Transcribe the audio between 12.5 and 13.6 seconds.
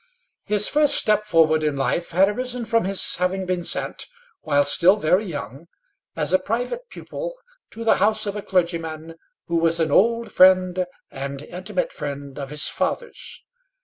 father's.